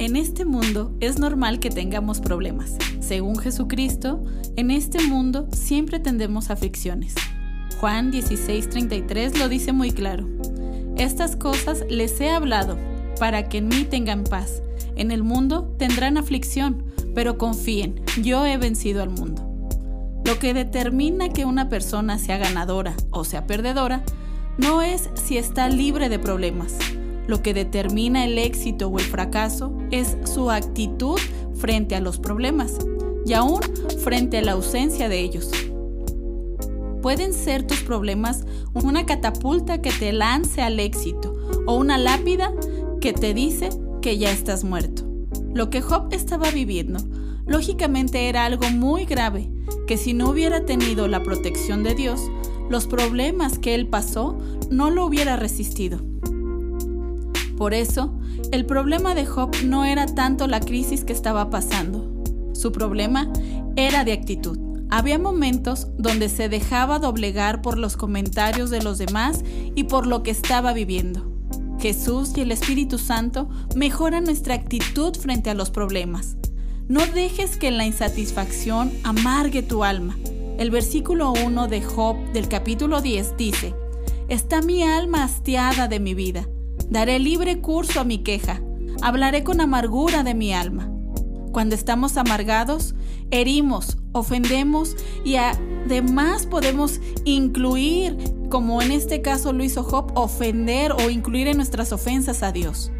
[0.00, 2.76] En este mundo es normal que tengamos problemas.
[3.00, 4.24] Según Jesucristo,
[4.54, 7.16] en este mundo siempre tendremos aflicciones.
[7.80, 10.28] Juan 16:33 lo dice muy claro.
[10.96, 12.78] Estas cosas les he hablado
[13.18, 14.62] para que en mí tengan paz.
[14.94, 19.44] En el mundo tendrán aflicción, pero confíen, yo he vencido al mundo.
[20.24, 24.04] Lo que determina que una persona sea ganadora o sea perdedora
[24.58, 26.74] no es si está libre de problemas,
[27.28, 31.20] lo que determina el éxito o el fracaso es su actitud
[31.54, 32.78] frente a los problemas
[33.24, 33.60] y aún
[34.02, 35.50] frente a la ausencia de ellos.
[37.02, 38.44] Pueden ser tus problemas
[38.84, 42.52] una catapulta que te lance al éxito o una lápida
[43.00, 45.04] que te dice que ya estás muerto.
[45.52, 47.00] Lo que Job estaba viviendo,
[47.46, 49.50] lógicamente era algo muy grave,
[49.86, 52.20] que si no hubiera tenido la protección de Dios,
[52.68, 54.38] los problemas que él pasó
[54.70, 56.00] no lo hubiera resistido.
[57.58, 58.14] Por eso,
[58.52, 62.22] el problema de Job no era tanto la crisis que estaba pasando.
[62.52, 63.32] Su problema
[63.74, 64.60] era de actitud.
[64.90, 69.42] Había momentos donde se dejaba doblegar por los comentarios de los demás
[69.74, 71.32] y por lo que estaba viviendo.
[71.80, 76.36] Jesús y el Espíritu Santo mejoran nuestra actitud frente a los problemas.
[76.86, 80.16] No dejes que la insatisfacción amargue tu alma.
[80.58, 83.74] El versículo 1 de Job del capítulo 10 dice,
[84.28, 86.46] Está mi alma hastiada de mi vida
[86.90, 88.62] Daré libre curso a mi queja.
[89.02, 90.90] Hablaré con amargura de mi alma.
[91.52, 92.94] Cuando estamos amargados,
[93.30, 98.16] herimos, ofendemos y además podemos incluir,
[98.48, 102.90] como en este caso lo hizo Job, ofender o incluir en nuestras ofensas a Dios.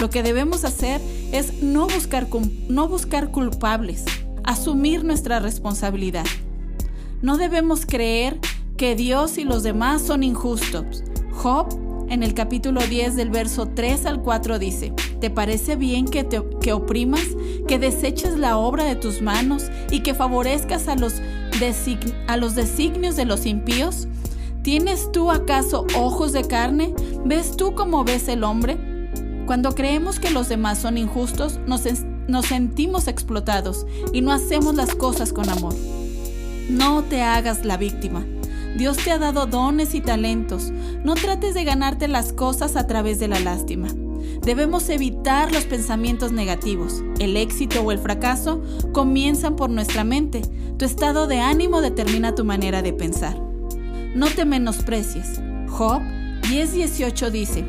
[0.00, 1.00] Lo que debemos hacer
[1.32, 2.28] es no buscar,
[2.68, 4.04] no buscar culpables,
[4.44, 6.26] asumir nuestra responsabilidad.
[7.22, 8.38] No debemos creer
[8.76, 11.02] que Dios y los demás son injustos.
[11.32, 16.24] Job en el capítulo 10 del verso 3 al 4 dice, ¿te parece bien que,
[16.24, 17.26] te, oprimas,
[17.66, 21.22] que deseches la obra de tus manos y que favorezcas a los,
[21.58, 24.08] designios de los impíos?
[24.60, 26.94] ¿Tienes tú acaso ojos de carne?
[27.24, 28.76] ¿Ves tú como ves el hombre?
[29.46, 35.32] Cuando creemos que los demás son injustos, nos sentimos explotados y no hacemos las cosas
[35.32, 35.74] con amor.
[36.68, 38.22] No te hagas la víctima.
[38.76, 40.70] Dios te ha dado dones y talentos.
[41.04, 43.88] No trates de ganarte las cosas a través de la lástima.
[44.42, 47.02] Debemos evitar los pensamientos negativos.
[47.18, 48.62] El éxito o el fracaso
[48.92, 50.42] comienzan por nuestra mente.
[50.78, 53.38] Tu estado de ánimo determina tu manera de pensar.
[54.14, 55.40] No te menosprecies.
[55.68, 56.02] Job
[56.42, 57.64] 10:18 dice,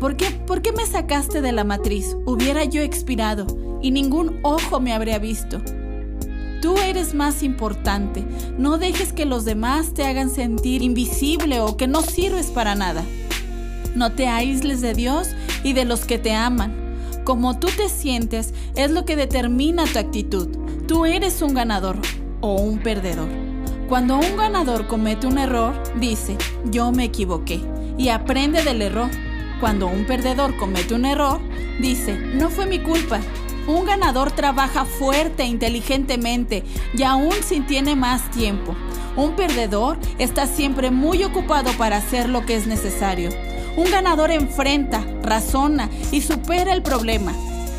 [0.00, 2.16] ¿Por qué, ¿Por qué me sacaste de la matriz?
[2.26, 3.46] Hubiera yo expirado
[3.80, 5.62] y ningún ojo me habría visto.
[6.62, 8.24] Tú eres más importante.
[8.56, 13.04] No dejes que los demás te hagan sentir invisible o que no sirves para nada.
[13.96, 15.30] No te aísles de Dios
[15.64, 16.72] y de los que te aman.
[17.24, 20.48] Como tú te sientes es lo que determina tu actitud.
[20.86, 21.98] Tú eres un ganador
[22.40, 23.28] o un perdedor.
[23.88, 26.36] Cuando un ganador comete un error, dice,
[26.70, 27.60] yo me equivoqué
[27.98, 29.10] y aprende del error.
[29.58, 31.40] Cuando un perdedor comete un error,
[31.80, 33.20] dice, no fue mi culpa,
[33.66, 36.64] un ganador trabaja fuerte e inteligentemente
[36.96, 38.74] y aún si tiene más tiempo.
[39.16, 43.30] Un perdedor está siempre muy ocupado para hacer lo que es necesario.
[43.76, 47.32] Un ganador enfrenta, razona y supera el problema.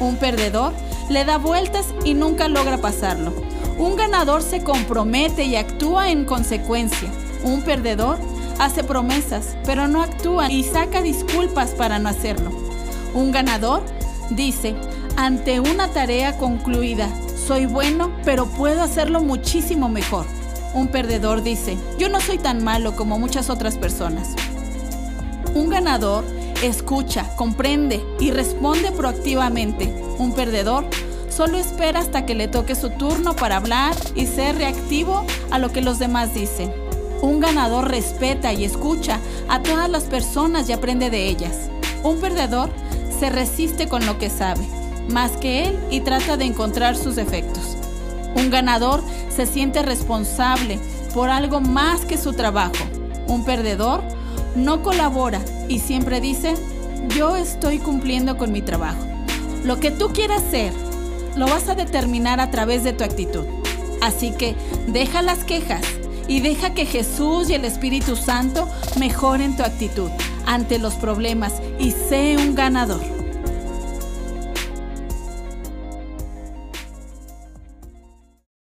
[0.00, 0.72] Un perdedor
[1.08, 3.32] le da vueltas y nunca logra pasarlo.
[3.78, 7.08] Un ganador se compromete y actúa en consecuencia.
[7.44, 8.18] Un perdedor
[8.58, 12.50] hace promesas, pero no actúa y saca disculpas para no hacerlo.
[13.14, 13.82] Un ganador
[14.30, 14.74] dice,
[15.18, 17.10] ante una tarea concluida.
[17.44, 20.26] Soy bueno, pero puedo hacerlo muchísimo mejor.
[20.74, 24.36] Un perdedor dice, yo no soy tan malo como muchas otras personas.
[25.54, 26.24] Un ganador
[26.62, 29.92] escucha, comprende y responde proactivamente.
[30.18, 30.84] Un perdedor
[31.28, 35.72] solo espera hasta que le toque su turno para hablar y ser reactivo a lo
[35.72, 36.72] que los demás dicen.
[37.22, 39.18] Un ganador respeta y escucha
[39.48, 41.70] a todas las personas y aprende de ellas.
[42.04, 42.70] Un perdedor
[43.18, 44.77] se resiste con lo que sabe
[45.08, 47.76] más que él y trata de encontrar sus defectos.
[48.34, 49.02] Un ganador
[49.34, 50.78] se siente responsable
[51.14, 52.84] por algo más que su trabajo.
[53.26, 54.02] Un perdedor
[54.54, 56.54] no colabora y siempre dice,
[57.16, 59.04] yo estoy cumpliendo con mi trabajo.
[59.64, 60.72] Lo que tú quieras ser,
[61.36, 63.44] lo vas a determinar a través de tu actitud.
[64.00, 64.54] Así que
[64.86, 65.82] deja las quejas
[66.28, 68.68] y deja que Jesús y el Espíritu Santo
[68.98, 70.10] mejoren tu actitud
[70.46, 73.17] ante los problemas y sé un ganador.